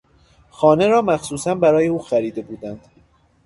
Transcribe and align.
خانه 0.49 0.87
را 0.87 1.01
مخصوصا 1.01 1.55
برای 1.55 1.87
او 1.87 1.99
خریده 1.99 2.41
بودند. 2.41 2.87